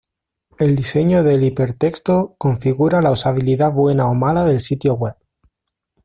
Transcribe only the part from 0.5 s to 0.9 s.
El